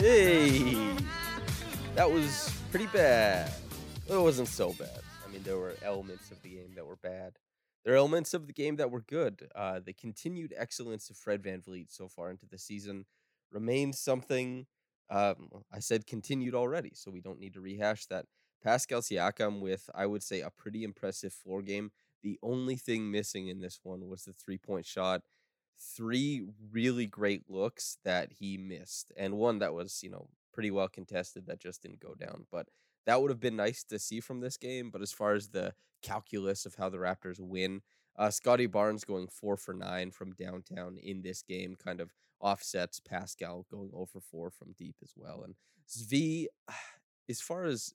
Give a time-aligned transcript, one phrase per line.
[0.00, 0.96] Hey,
[1.94, 3.52] that was pretty bad.
[4.08, 5.00] It wasn't so bad.
[5.22, 7.34] I mean, there were elements of the game that were bad.
[7.84, 9.46] There are elements of the game that were good.
[9.54, 13.04] Uh, the continued excellence of Fred VanVleet so far into the season
[13.52, 14.66] remains something.
[15.10, 18.24] Um, I said continued already, so we don't need to rehash that.
[18.64, 21.90] Pascal Siakam with, I would say, a pretty impressive floor game.
[22.22, 25.20] The only thing missing in this one was the three point shot
[25.80, 30.88] three really great looks that he missed, and one that was, you know, pretty well
[30.88, 32.46] contested that just didn't go down.
[32.50, 32.66] But
[33.06, 34.90] that would have been nice to see from this game.
[34.90, 37.82] But as far as the calculus of how the Raptors win,
[38.16, 43.00] uh, Scottie Barnes going four for nine from downtown in this game kind of offsets
[43.00, 45.42] Pascal going over four from deep as well.
[45.44, 45.54] And
[45.88, 46.46] Svi,
[47.28, 47.94] as far as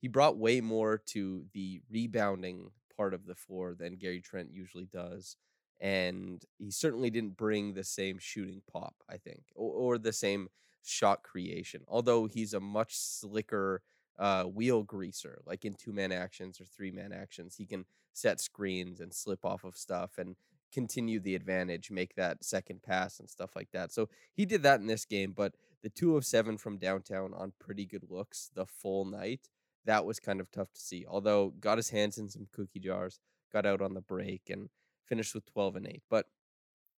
[0.00, 4.86] he brought way more to the rebounding part of the floor than Gary Trent usually
[4.86, 5.36] does
[5.80, 10.48] and he certainly didn't bring the same shooting pop, I think, or, or the same
[10.82, 11.82] shot creation.
[11.88, 13.82] Although he's a much slicker
[14.18, 18.40] uh, wheel greaser, like in two man actions or three man actions, he can set
[18.40, 20.36] screens and slip off of stuff and
[20.72, 23.92] continue the advantage, make that second pass and stuff like that.
[23.92, 27.52] So he did that in this game, but the two of seven from downtown on
[27.60, 29.48] pretty good looks the full night.
[29.84, 31.04] That was kind of tough to see.
[31.06, 33.20] Although got his hands in some cookie jars,
[33.52, 34.68] got out on the break and
[35.06, 36.02] finished with 12 and 8.
[36.10, 36.26] But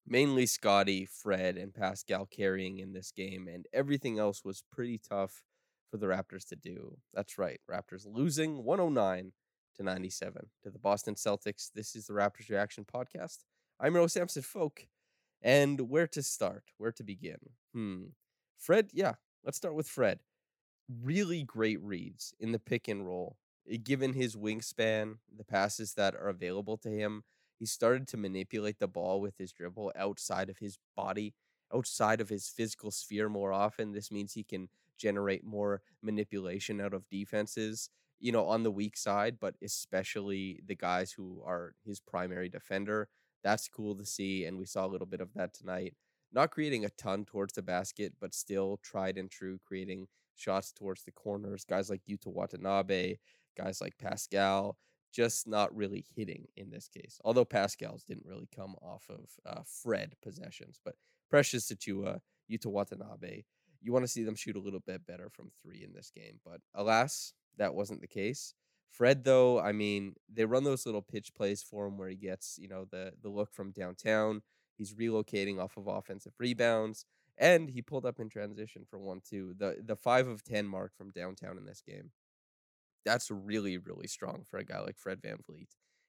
[0.06, 5.42] mainly Scottie, Fred, and Pascal carrying in this game, and everything else was pretty tough
[5.90, 6.98] for the Raptors to do.
[7.14, 9.32] That's right, Raptors losing 109
[9.76, 11.70] to 97 to the Boston Celtics.
[11.74, 13.38] This is the Raptors Reaction Podcast.
[13.78, 14.86] I'm Rose Samson Folk,
[15.42, 16.64] and where to start?
[16.78, 17.38] Where to begin?
[17.74, 18.04] Hmm.
[18.58, 19.14] Fred, yeah,
[19.44, 20.20] let's start with Fred.
[21.02, 23.36] Really great reads in the pick and roll.
[23.70, 27.24] eh, Given his wingspan, the passes that are available to him,
[27.58, 31.34] he started to manipulate the ball with his dribble outside of his body,
[31.74, 33.92] outside of his physical sphere more often.
[33.92, 34.68] This means he can
[34.98, 37.90] generate more manipulation out of defenses,
[38.20, 43.08] you know, on the weak side, but especially the guys who are his primary defender.
[43.42, 44.44] That's cool to see.
[44.44, 45.94] And we saw a little bit of that tonight.
[46.32, 51.04] Not creating a ton towards the basket, but still tried and true, creating shots towards
[51.04, 51.64] the corners.
[51.64, 53.16] Guys like Yuta Watanabe,
[53.56, 54.76] guys like Pascal
[55.16, 57.18] just not really hitting in this case.
[57.24, 60.94] Although Pascal's didn't really come off of uh, Fred possessions, but
[61.30, 63.44] Precious Achiuwa, Yuta Watanabe,
[63.80, 66.38] you want to see them shoot a little bit better from three in this game.
[66.44, 68.52] But alas, that wasn't the case.
[68.90, 72.58] Fred, though, I mean, they run those little pitch plays for him where he gets,
[72.60, 74.42] you know, the the look from downtown.
[74.76, 77.06] He's relocating off of offensive rebounds,
[77.38, 79.54] and he pulled up in transition for one two.
[79.56, 82.10] The the five of ten mark from downtown in this game
[83.06, 85.68] that's really really strong for a guy like Fred VanVleet.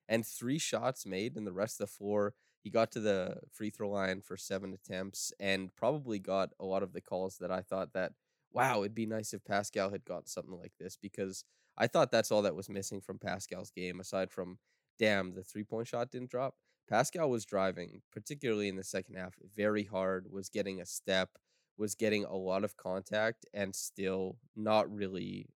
[0.09, 2.34] And three shots made in the rest of the floor.
[2.63, 6.83] He got to the free throw line for seven attempts and probably got a lot
[6.83, 8.13] of the calls that I thought that
[8.51, 11.44] wow, it'd be nice if Pascal had gotten something like this because
[11.77, 14.57] I thought that's all that was missing from Pascal's game aside from
[14.98, 16.56] damn the three point shot didn't drop.
[16.89, 21.30] Pascal was driving, particularly in the second half, very hard, was getting a step,
[21.77, 25.50] was getting a lot of contact, and still not really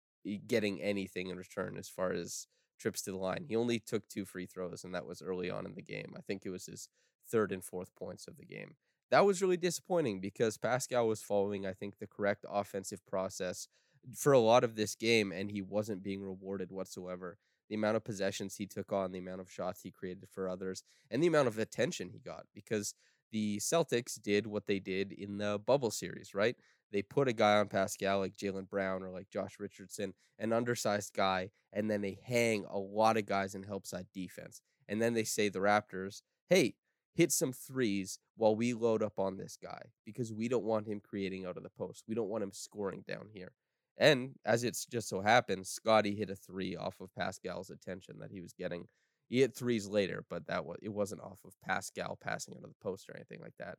[0.46, 2.46] getting anything in return as far as
[2.78, 3.44] trips to the line.
[3.48, 6.14] He only took two free throws, and that was early on in the game.
[6.16, 6.88] I think it was his
[7.30, 8.76] third and fourth points of the game.
[9.10, 13.68] That was really disappointing because Pascal was following, I think, the correct offensive process
[14.14, 17.38] for a lot of this game, and he wasn't being rewarded whatsoever.
[17.68, 20.82] The amount of possessions he took on, the amount of shots he created for others,
[21.10, 22.94] and the amount of attention he got because
[23.30, 26.56] the Celtics did what they did in the bubble series, right?
[26.92, 31.12] They put a guy on Pascal like Jaylen Brown or like Josh Richardson, an undersized
[31.14, 34.62] guy, and then they hang a lot of guys in help side defense.
[34.88, 36.74] And then they say the Raptors, hey,
[37.14, 41.00] hit some threes while we load up on this guy because we don't want him
[41.00, 42.04] creating out of the post.
[42.08, 43.52] We don't want him scoring down here.
[43.98, 48.30] And as it's just so happens, Scottie hit a three off of Pascal's attention that
[48.30, 48.86] he was getting.
[49.28, 52.70] He hit threes later, but that was it wasn't off of Pascal passing out of
[52.70, 53.76] the post or anything like that.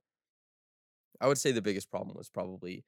[1.21, 2.83] I would say the biggest problem was probably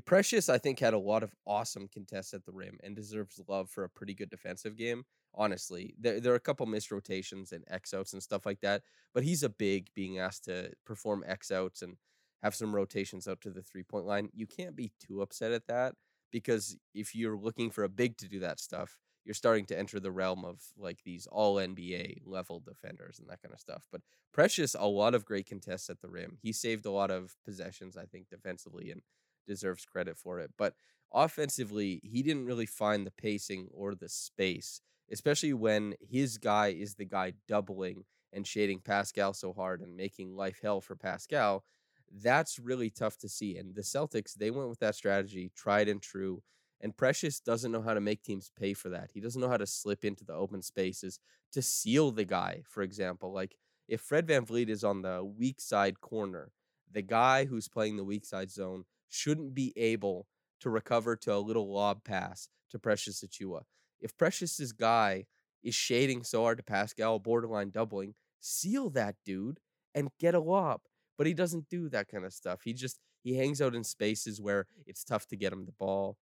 [0.00, 3.70] Precious, I think, had a lot of awesome contests at the rim and deserves love
[3.70, 5.04] for a pretty good defensive game.
[5.34, 8.82] Honestly, there, there are a couple missed rotations and X outs and stuff like that,
[9.12, 11.96] but he's a big being asked to perform X outs and
[12.42, 14.28] have some rotations out to the three point line.
[14.32, 15.94] You can't be too upset at that
[16.30, 19.98] because if you're looking for a big to do that stuff, you're starting to enter
[19.98, 23.86] the realm of like these all NBA level defenders and that kind of stuff.
[23.90, 24.02] But
[24.32, 26.38] Precious, a lot of great contests at the rim.
[26.42, 29.00] He saved a lot of possessions, I think, defensively and
[29.46, 30.50] deserves credit for it.
[30.56, 30.74] But
[31.12, 34.80] offensively, he didn't really find the pacing or the space,
[35.10, 40.34] especially when his guy is the guy doubling and shading Pascal so hard and making
[40.34, 41.64] life hell for Pascal.
[42.12, 43.56] That's really tough to see.
[43.56, 46.42] And the Celtics, they went with that strategy, tried and true.
[46.80, 49.10] And Precious doesn't know how to make teams pay for that.
[49.14, 51.18] He doesn't know how to slip into the open spaces
[51.52, 53.32] to seal the guy, for example.
[53.32, 53.56] Like
[53.88, 56.50] if Fred VanVleet is on the weak side corner,
[56.90, 60.26] the guy who's playing the weak side zone shouldn't be able
[60.60, 63.62] to recover to a little lob pass to Precious Achiuwa.
[64.00, 65.26] If Precious's guy
[65.62, 69.60] is shading so hard to Pascal, borderline doubling, seal that dude
[69.94, 70.80] and get a lob.
[71.16, 72.62] But he doesn't do that kind of stuff.
[72.64, 76.18] He just he hangs out in spaces where it's tough to get him the ball.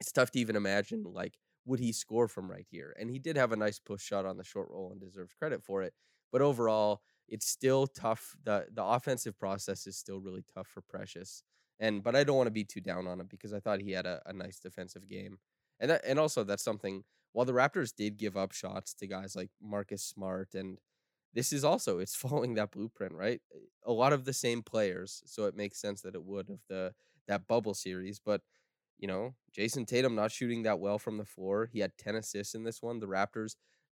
[0.00, 1.34] It's tough to even imagine like
[1.64, 2.94] would he score from right here?
[2.98, 5.62] And he did have a nice push shot on the short roll and deserves credit
[5.62, 5.92] for it.
[6.30, 8.36] But overall, it's still tough.
[8.44, 11.42] The the offensive process is still really tough for Precious.
[11.82, 13.90] And but I don't want to be too down on him because I thought he
[13.90, 15.38] had a, a nice defensive game.
[15.80, 17.02] And that and also that's something
[17.32, 20.78] while the Raptors did give up shots to guys like Marcus Smart and
[21.34, 23.40] this is also it's following that blueprint, right?
[23.52, 26.60] Eh, a lot of the same players, so it makes sense that it would of
[26.68, 26.94] the
[27.26, 28.42] that bubble series, but
[28.98, 31.68] you know, Jayson Tatum not shooting that well from the floor.
[31.72, 33.00] He had 10 assists in this one.
[33.00, 33.56] The Raptors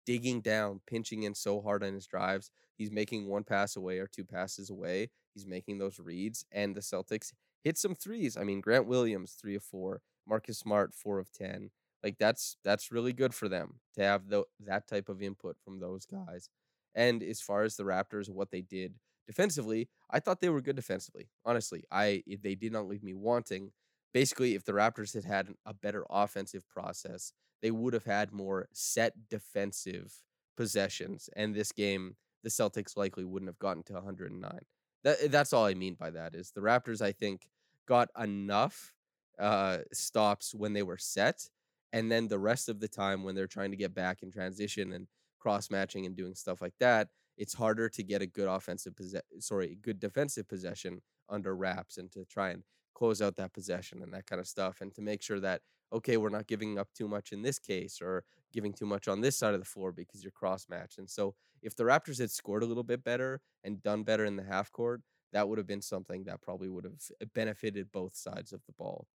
[0.07, 2.53] digging down, pinching in so hard on his drives.
[2.77, 5.11] He's making one pass away or two passes away.
[5.35, 7.33] He's making those reads, and the Celtics
[7.63, 8.37] hit some threes.
[8.37, 11.71] I mean, Grant Williams three of four, Marcus Smart four of ten.
[12.03, 15.79] Like that's that's really good for them to have the, that type of input from
[15.79, 16.49] those guys.
[16.95, 18.95] And as far as the Raptors, what they did
[19.27, 21.29] defensively, I thought they were good defensively.
[21.45, 23.71] Honestly, I eh, they did not leave me wanting.
[24.13, 27.33] Basically, if the Raptors had had a better offensive process,
[27.63, 30.13] they would have had more set defensive
[30.57, 31.31] possessions.
[31.35, 34.59] And this game, the Celtics likely wouldn't have gotten to 109.
[35.05, 37.03] That that's all I mean by that is the Raptors.
[37.03, 37.49] I think
[37.87, 38.93] got enough
[39.39, 41.49] uh, stops when they were set,
[41.93, 44.93] and then the rest of the time when they're trying to get back in transition
[44.93, 45.09] and
[45.41, 49.41] cross matching and doing stuff like that, it's harder to get a good offensive possession.
[49.41, 52.63] Sorry, good defensive possession under wraps and to try and
[52.95, 55.63] close out that possession and that kind of stuff, and to make sure that
[55.93, 59.21] okay, we're not giving up too much in this case or giving too much on
[59.21, 60.97] this side of the floor because you're cross matched.
[60.99, 64.37] And so if the Raptors had scored a little bit better and done better in
[64.37, 67.01] the half court, that would have been something that probably would have
[67.35, 69.07] benefited both sides of the ball.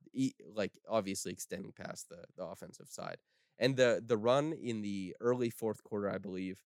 [0.53, 3.17] Like obviously extending past the the offensive side.
[3.59, 6.61] And the the run in the early fourth quarter, I believe,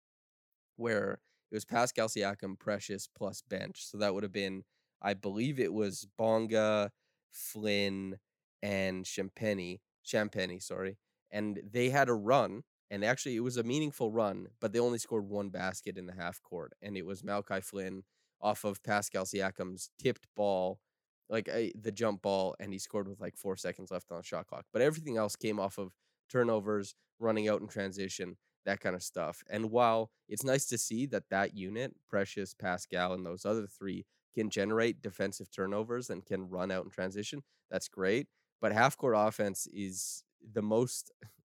[0.76, 1.20] where
[1.52, 3.86] it was Pascal Siakam, Precious plus bench.
[3.86, 4.64] So that would have been,
[5.02, 6.92] I believe it was Bonga,
[7.32, 8.18] Flynn,
[8.62, 9.80] and Champagnie.
[10.06, 10.98] Champagnie, sorry.
[11.32, 15.00] And they had a run and actually, it was a meaningful run, but they only
[15.00, 18.04] scored one basket in the half court, and it was Malachi Flynn
[18.42, 20.82] off of Pascal Siakam's tipped ball,
[21.30, 24.24] like a, the jump ball, and he scored with like four seconds left on the
[24.24, 24.66] shot clock.
[24.74, 25.94] But everything else came off of
[26.30, 29.42] turnovers, running out in transition, that kind of stuff.
[29.50, 34.06] And while it's nice to see that that unit, Precious, Pascal, and those other three
[34.36, 38.28] can generate defensive turnovers and can run out in transition, that's great.
[38.60, 41.12] But half court offense is the most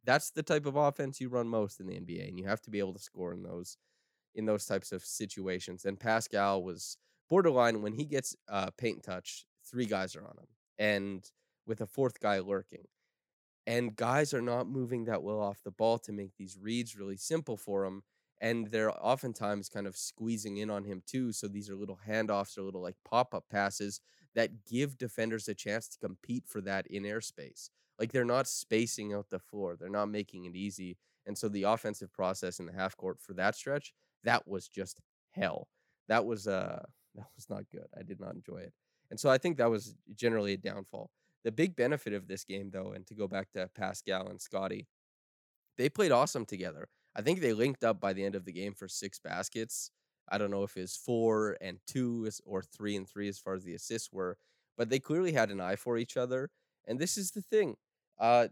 [0.04, 2.70] that's the type of offense you run most in the NBA, and you have to
[2.70, 3.78] be able to score in those
[4.34, 5.84] in those types of situations.
[5.84, 6.98] And Pascal was
[7.30, 10.48] borderline when he gets uh, paint touch, three guys are on him,
[10.80, 11.30] and
[11.66, 12.86] with a fourth guy lurking.
[13.68, 17.18] And guys are not moving that well off the ball to make these reads really
[17.18, 18.02] simple for him.
[18.42, 21.32] And they're oftentimes kind of squeezing in on him too.
[21.32, 24.02] So these are little handoffs or little like pop up passes
[24.34, 27.70] that give defenders a chance to compete for that in airspace.
[28.02, 29.78] Like they're not spacing out the floor.
[29.80, 30.98] They're not making it easy.
[31.28, 33.94] And so the offensive process in the half court for that stretch,
[34.24, 35.68] that was just hell.
[36.10, 36.84] That was uh
[37.16, 37.88] That was not good.
[37.98, 38.74] I did not enjoy it.
[39.10, 41.12] And so I think that was generally a downfall.
[41.44, 44.88] The big benefit of this game, though, and to go back to Pascal and Scottie,
[45.78, 46.88] they played awesome together.
[47.16, 49.92] I think they linked up by the end of the game for six baskets.
[50.30, 53.64] I don't know if it's four and two or three and three as far as
[53.64, 54.38] the assists were,
[54.78, 56.50] but they clearly had an eye for each other.
[56.88, 57.76] And this is the thing
[58.22, 58.48] uh,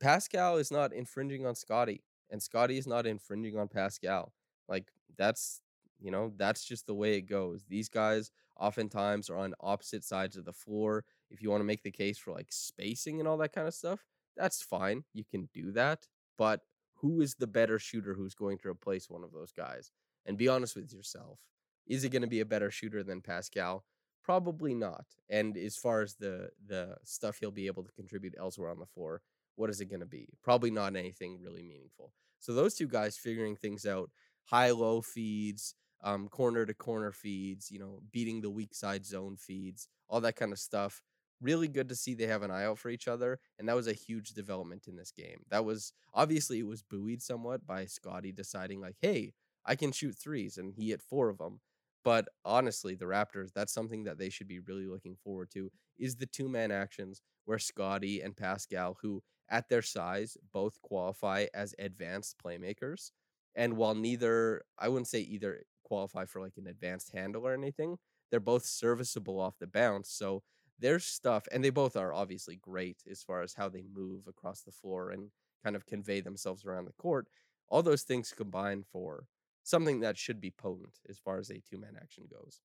[0.00, 4.32] Pascal is not infringing on Scottie, and Scottie is not infringing on Pascal.
[4.66, 4.86] Like,
[5.16, 5.60] that's,
[6.00, 7.64] you know, that's just the way it goes.
[7.68, 11.04] These guys oftentimes are on opposite sides of the floor.
[11.30, 13.74] If you want to make the case for like spacing and all that kind of
[13.74, 14.04] stuff,
[14.36, 15.04] that's fine.
[15.12, 16.06] You can do that.
[16.38, 16.62] But
[16.94, 19.92] who is the better shooter who's going to replace one of those guys?
[20.24, 21.38] And be honest with yourself.
[21.86, 23.84] Is it going to be a better shooter than Pascal?
[24.22, 25.06] Probably not.
[25.28, 28.86] And as far as the the stuff he'll be able to contribute elsewhere on the
[28.86, 29.22] floor,
[29.56, 30.28] what is it going to be?
[30.42, 32.12] Probably not anything really meaningful.
[32.38, 34.10] So those two guys figuring things out,
[34.44, 39.36] high low feeds, um, corner to corner feeds, you know, beating the weak side zone
[39.36, 41.02] feeds, all that kind of stuff
[41.40, 43.86] really good to see they have an eye out for each other and that was
[43.86, 48.32] a huge development in this game that was obviously it was buoyed somewhat by Scottie
[48.32, 49.32] deciding like hey
[49.64, 51.60] i can shoot threes and he hit four of them
[52.04, 56.16] but honestly the raptors that's something that they should be really looking forward to is
[56.16, 61.74] the two man actions where scottie and pascal who at their size both qualify as
[61.78, 63.10] advanced playmakers
[63.54, 67.96] and while neither i wouldn't say either qualify for like an advanced handle or anything
[68.30, 70.42] they're both serviceable off the bounce so
[70.78, 74.62] their stuff, and they both are obviously great as far as how they move across
[74.62, 75.30] the floor and
[75.62, 77.26] kind of convey themselves around the court.
[77.68, 79.26] All those things combine for
[79.62, 82.60] something that should be potent as far as a two man action goes.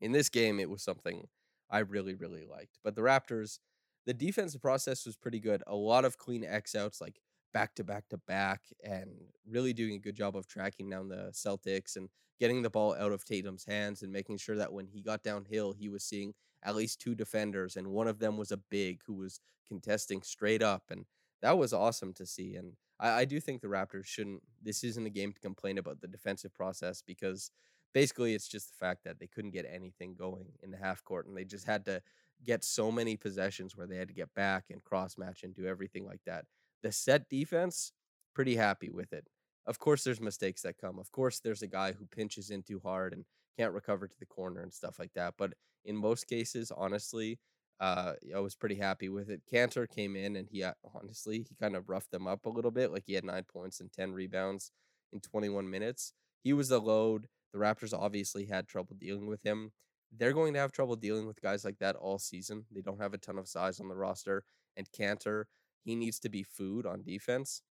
[0.00, 1.28] In this game, it was something
[1.70, 2.78] I really, really liked.
[2.82, 3.58] But the Raptors,
[4.06, 5.62] the defensive process was pretty good.
[5.66, 7.20] A lot of clean X outs, like
[7.52, 9.10] back to back to back, and
[9.48, 12.08] really doing a good job of tracking down the Celtics and
[12.40, 15.72] getting the ball out of Tatum's hands and making sure that when he got downhill,
[15.72, 19.14] he was seeing at least two defenders, and one of them was a big who
[19.14, 21.04] was contesting straight up, and
[21.42, 22.54] that was awesome to see.
[22.56, 24.42] And I, I do think the Raptors shouldn't.
[24.62, 27.50] This isn't a game to complain about the defensive process because
[27.92, 31.26] basically it's just the fact that they couldn't get anything going in the half court,
[31.26, 32.02] and they just had to
[32.44, 35.66] get so many possessions where they had to get back and cross match and do
[35.66, 36.44] everything like that.
[36.82, 37.92] The set defense,
[38.34, 39.26] pretty happy with it.
[39.66, 40.98] Of course, there's mistakes that come.
[40.98, 43.24] Of course, there's a guy who pinches in too hard and
[43.56, 45.34] can't recover to the corner and stuff like that.
[45.38, 47.38] But in most cases, honestly,
[47.80, 49.42] uh, I was pretty happy with it.
[49.52, 52.70] Kanter came in and he uh, honestly he kind of roughed them up a little
[52.70, 52.92] bit.
[52.92, 54.70] Like he had nine points and ten rebounds
[55.12, 56.12] in 21 minutes.
[56.42, 57.28] He was the load.
[57.52, 59.72] The Raptors obviously had trouble dealing with him.
[60.16, 62.64] They're going to have trouble dealing with guys like that all season.
[62.70, 64.44] They don't have a ton of size on the roster.
[64.76, 65.44] And Kanter,
[65.84, 67.62] he needs to be food on defense.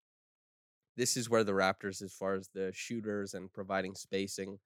[0.96, 4.60] This is where the Raptors, as far as the shooters and providing spacing,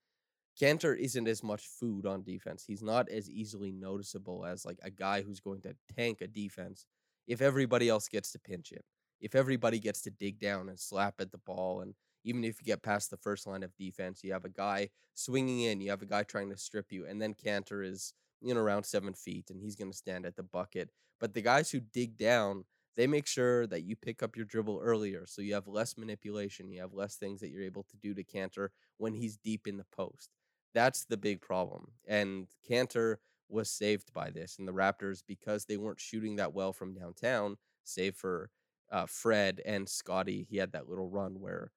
[0.60, 2.64] Kanter isn't as much food on defense.
[2.66, 6.86] He's not as easily noticeable as like a guy who's going to tank a defense
[7.28, 8.82] if everybody else gets to pinch him.
[9.22, 12.66] If everybody gets to dig down and slap at the ball and even if you
[12.66, 16.02] get past the first line of defense, you have a guy swinging in, you have
[16.02, 19.50] a guy trying to strip you, and then Kanter is, you know, around seven feet
[19.50, 20.90] and he's going to stand at the bucket.
[21.20, 24.80] But the guys who dig down, they make sure that you pick up your dribble
[24.84, 25.26] earlier.
[25.28, 28.24] So you have less manipulation, you have less things that you're able to do to
[28.24, 30.32] Kanter when he's deep in the post.
[30.78, 31.88] That's the big problem.
[32.08, 33.16] And Kanter
[33.50, 34.60] was saved by this.
[34.60, 38.52] And the Raptors, because they weren't shooting that well from downtown, save for
[38.92, 40.46] uh, Fred and Scottie.
[40.48, 41.72] he had that little run where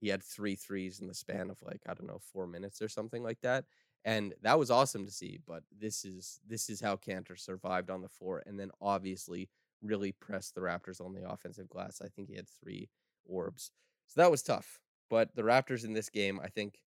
[0.00, 2.88] he had three threes in the span of like, I don't know, four minutes or
[2.88, 3.66] something like that.
[4.06, 5.40] And that was awesome to see.
[5.46, 9.50] But this is this is how Kanter survived on the floor and then obviously
[9.82, 12.00] really pressed the Raptors on the offensive glass.
[12.02, 12.88] I think he had three
[13.26, 13.72] orbs.
[14.06, 14.80] So that was tough.
[15.10, 16.78] But the Raptors in this game, I think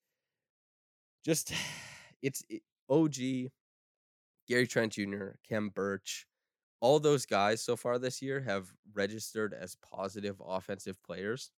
[1.23, 1.53] just
[2.21, 3.51] it's eh, it, OG,
[4.47, 6.27] Gary Trent Jr., Khem Birch,
[6.81, 11.51] all those guys so far this year have registered as positive offensive players.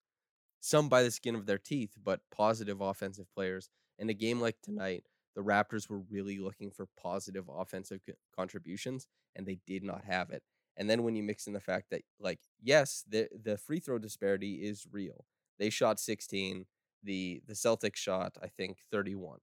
[0.59, 3.69] Some by the skin of their teeth, but positive offensive players.
[3.97, 8.01] In a game like tonight, the Raptors were really looking for positive offensive
[8.35, 10.43] contributions, and they did not have it.
[10.77, 13.99] And then when you mix in the fact that, like, yes, the the free throw
[13.99, 15.25] disparity is real.
[15.59, 16.65] They shot 16.
[17.03, 19.39] The the Celtics shot, I think, 31.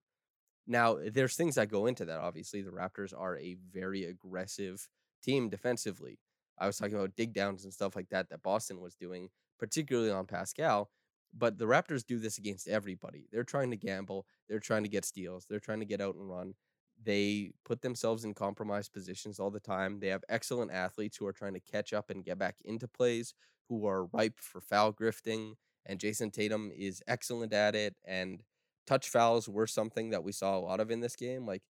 [0.68, 2.20] Now, there's things that go into that.
[2.20, 4.86] Obviously, the Raptors are a very aggressive
[5.22, 6.18] team defensively.
[6.58, 10.10] I was talking about dig downs and stuff like that that Boston was doing, particularly
[10.10, 10.90] on Pascal.
[11.36, 13.28] But the Raptors do this against everybody.
[13.32, 14.26] They're trying to gamble.
[14.48, 15.46] They're trying to get steals.
[15.48, 16.54] They're trying to get out and run.
[17.02, 20.00] They put themselves in compromised positions all the time.
[20.00, 23.34] They have excellent athletes who are trying to catch up and get back into plays,
[23.68, 25.54] who are ripe for foul grifting.
[25.86, 27.94] And Jayson Tatum is excellent at it.
[28.04, 28.42] And
[28.88, 31.46] touch fouls were something that we saw a lot of in this game.
[31.46, 31.62] Like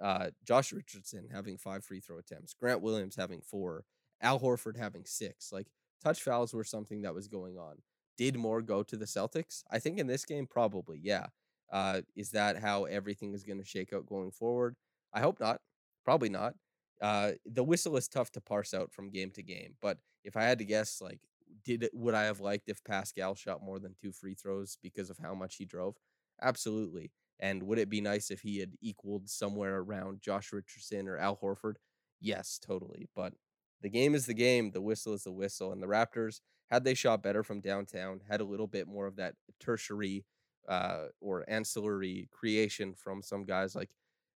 [0.00, 3.84] uh, Josh Richardson having five free throw attempts, Grant Williams having four,
[4.20, 5.50] Al Horford having six.
[5.50, 5.68] Like
[6.04, 7.76] touch fouls were something that was going on.
[8.18, 9.62] Did more go to the Celtics?
[9.70, 11.26] I think in this game, probably, yeah.
[11.72, 14.76] Uh, is that how everything is going to shake out going forward?
[15.14, 15.62] I hope not.
[16.04, 16.54] Probably not.
[17.00, 20.42] Uh, the whistle is tough to parse out from game to game, but if I
[20.44, 21.20] had to guess, like,
[21.64, 25.18] did would I have liked if Pascal shot more than two free throws because of
[25.18, 25.96] how much he drove?
[26.42, 27.10] Absolutely.
[27.40, 31.36] And would it be nice if he had equaled somewhere around Josh Richardson or Al
[31.36, 31.74] Horford?
[32.20, 33.08] Yes, totally.
[33.16, 33.34] But
[33.80, 34.70] the game is the game.
[34.70, 35.72] The whistle is the whistle.
[35.72, 39.16] And the Raptors, had they shot better from downtown, had a little bit more of
[39.16, 40.24] that tertiary
[40.68, 43.90] uh, or ancillary creation from some guys like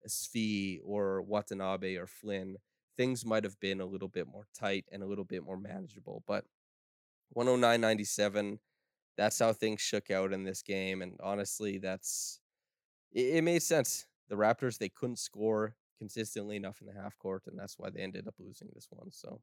[0.09, 2.57] Svi or Watanabe or Flynn,
[2.97, 6.23] things might have been a little bit more tight and a little bit more manageable.
[6.27, 6.45] But
[7.31, 8.59] 109.97,
[9.17, 11.03] that's how things shook out in this game.
[11.03, 12.41] And honestly, that's
[13.13, 14.07] it, it made sense.
[14.29, 18.01] The Raptors, they couldn't score consistently enough in the half court, and that's why they
[18.01, 19.11] ended up losing this one.
[19.11, 19.41] So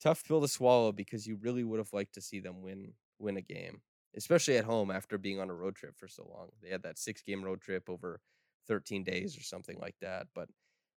[0.00, 3.36] tough pill to swallow because you really would have liked to see them win win
[3.36, 3.80] a game,
[4.16, 6.48] especially at home after being on a road trip for so long.
[6.62, 8.20] They had that six game road trip over
[8.68, 10.28] 13 days or something like that.
[10.34, 10.48] But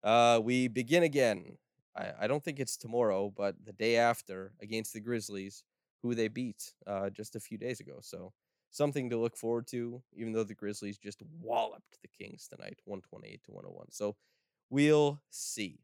[0.03, 1.57] uh, we begin again.
[1.95, 5.63] I, I don't think it's tomorrow, but the day after against the Grizzlies,
[6.01, 7.99] who they beat uh, just a few days ago.
[8.01, 8.33] So
[8.71, 13.43] something to look forward to, even though the Grizzlies just walloped the Kings tonight, 128
[13.45, 13.91] to 101.
[13.91, 14.15] So
[14.69, 15.79] we'll see.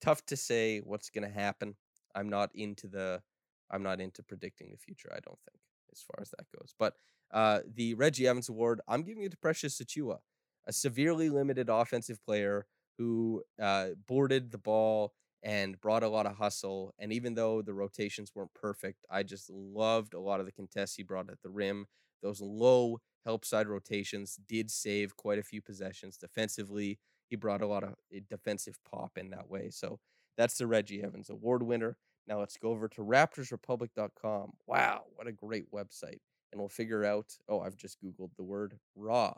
[0.00, 1.74] Tough to say what's going to happen.
[2.14, 3.22] I'm not into the
[3.70, 5.60] I'm not into predicting the future, I don't think,
[5.92, 6.74] as far as that goes.
[6.78, 6.94] But
[7.32, 10.18] uh, the Reggie Evans Award, I'm giving it to Precious Achiuwa,
[10.66, 16.36] a severely limited offensive player who uh, boarded the ball and brought a lot of
[16.36, 16.94] hustle.
[16.98, 20.96] And even though the rotations weren't perfect, I just loved a lot of the contests
[20.96, 21.86] he brought at the rim.
[22.22, 26.98] Those low help side rotations did save quite a few possessions defensively.
[27.28, 29.70] He brought a lot of eh, defensive pop in that way.
[29.70, 29.98] So
[30.36, 31.96] that's the Reggie Evans Award winner.
[32.26, 34.52] Now let's go over to raptorsrepublic.com.
[34.66, 36.20] Wow, what a great website.
[36.50, 39.34] And we'll figure out, oh, I've just Googled the word raw.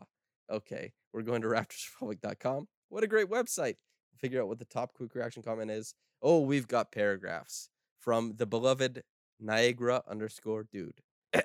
[0.50, 1.48] Okay, we're going to
[2.00, 2.68] raptorsrepublic.com.
[2.88, 3.76] What a great website.
[4.18, 5.94] Figure out what the top quick reaction comment is.
[6.22, 9.02] Oh, we've got paragraphs from the beloved
[9.38, 11.00] Niagara underscore dude.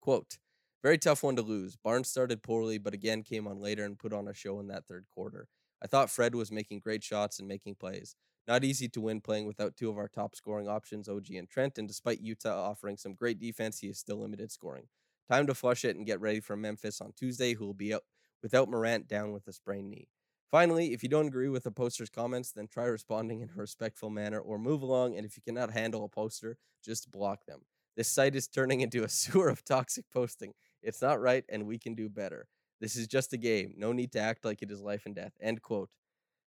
[0.00, 0.38] Quote,
[0.82, 1.76] very tough one to lose.
[1.76, 4.86] Barnes started poorly, but again came on later and put on a show in that
[4.86, 5.48] third quarter.
[5.82, 8.16] I thought Fred was making great shots and making plays.
[8.46, 11.78] Not easy to win playing without two of our top scoring options, OG and Trent,
[11.78, 14.88] and despite Yuta offering some great defense, he is still limited scoring.
[15.30, 18.02] Time to flush it and get ready for Memphis on Tuesday, who will be out
[18.42, 20.08] without Morant down with a sprained knee.
[20.54, 24.08] Finally, if you don't agree with the poster's comments, then try responding in a respectful
[24.08, 25.16] manner or move along.
[25.16, 27.62] And if you cannot handle a poster, just block them.
[27.96, 30.52] This site is turning into a sewer of toxic posting.
[30.80, 32.46] It's not right, and we can do better.
[32.80, 33.74] This is just a game.
[33.76, 35.32] No need to act like it is life and death.
[35.42, 35.90] End quote.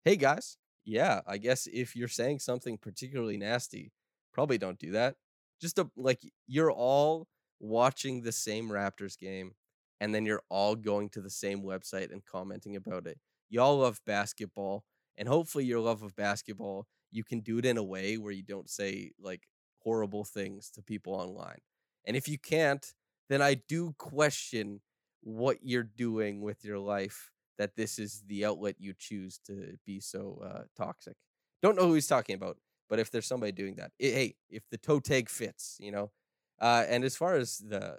[0.05, 3.91] Hey guys, yeah, I guess if you're saying something particularly nasty,
[4.35, 5.17] probably don't do that.
[5.63, 7.27] Just a, like you're all
[7.59, 9.53] watching the same Raptors game,
[9.99, 13.17] and then you're all going to the same website and commenting about it.
[13.49, 14.85] Y'all love basketball,
[15.17, 18.43] and hopefully your love of basketball, you can do it in a way where you
[18.43, 19.43] don't say like
[19.79, 21.59] horrible things to people online.
[22.07, 22.85] And if you can't,
[23.29, 24.81] then I do question
[25.21, 30.01] what you're doing with your life that this is the outlet you choose to be
[30.01, 31.17] so uh, toxic.
[31.63, 34.65] Don't know who he's talking about, but if there's somebody doing that, it, hey, if
[34.71, 36.11] the toe tag fits, you know.
[36.61, 37.99] Uh, and as far as the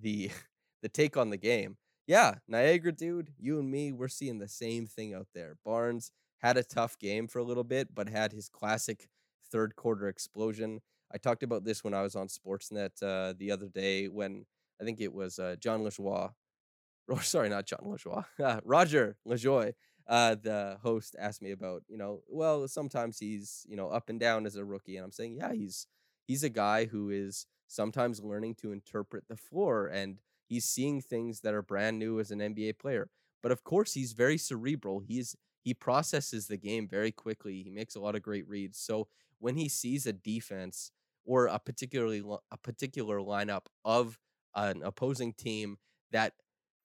[0.00, 0.30] the
[0.82, 1.76] the take on the game,
[2.08, 5.56] yeah, Niagara dude, you and me, we're seeing the same thing out there.
[5.64, 9.08] Barnes had a tough game for a little bit, but had his classic
[9.52, 10.80] third quarter explosion.
[11.14, 14.46] I talked about this when I was on Sportsnet uh, the other day when
[14.80, 16.32] I think it was uh, John Lajoie,
[17.08, 18.24] or sorry, not John Lajoie,
[18.64, 19.74] Roger Lajoie,
[20.08, 24.20] uh, the host asked me about, you know, well, sometimes he's, you know, up and
[24.20, 24.96] down as a rookie.
[24.96, 25.86] And I'm saying, yeah, he's
[26.26, 31.40] he's a guy who is sometimes learning to interpret the floor and he's seeing things
[31.40, 33.10] that are brand new as an NBA player.
[33.42, 35.00] But of course, he's very cerebral.
[35.00, 37.62] He's he processes the game very quickly.
[37.62, 38.78] He makes a lot of great reads.
[38.78, 39.08] So
[39.38, 40.92] when he sees a defense
[41.24, 44.18] or a particularly a particular lineup of
[44.54, 45.76] an opposing team
[46.10, 46.32] that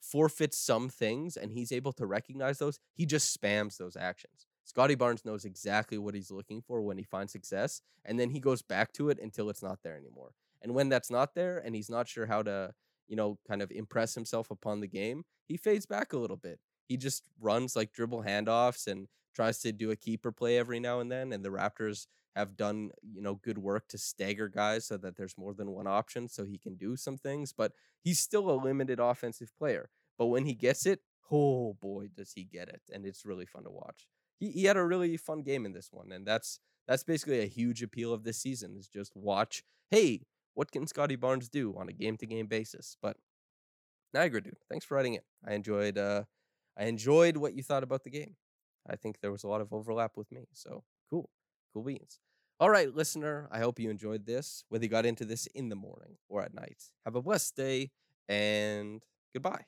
[0.02, 4.45] forfeits some things and he's able to recognize those, he just spams those actions.
[4.65, 8.39] Scottie Barnes knows exactly what he's looking for when he finds success, and then he
[8.39, 10.34] goes back to it until it's not there anymore.
[10.62, 12.73] And when that's not there and he's not sure how to,
[13.13, 16.60] you know, kind of impress himself upon the game, he fades back a little bit.
[16.88, 20.99] He just runs like dribble handoffs and tries to do a keeper play every now
[20.99, 21.32] and then.
[21.32, 25.38] And the Raptors have done you know good work to stagger guys so that there's
[25.38, 27.73] more than one option so he can do some things but
[28.04, 31.02] he's still a limited offensive player but when he gets it
[31.34, 32.82] oh boy, does he get it.
[32.91, 34.08] And it's really fun to watch.
[34.39, 36.12] He, he had a really fun game in this one.
[36.12, 40.72] And that's that's basically a huge appeal of this season is just watch, hey, what
[40.72, 42.98] can Scottie Barnes do on a game to game basis?
[43.02, 43.18] But
[44.13, 45.26] Niagara dude, thanks for writing it.
[45.48, 46.24] I enjoyed uh
[46.78, 48.36] I enjoyed what you thought about the game.
[48.89, 50.48] I think there was a lot of overlap with me.
[50.54, 51.30] So cool.
[51.74, 52.20] Cool beans.
[52.60, 55.76] All right, listener, I hope you enjoyed this, whether you got into this in the
[55.76, 56.84] morning or at night.
[57.04, 57.92] Have a blessed day
[58.30, 59.66] and goodbye.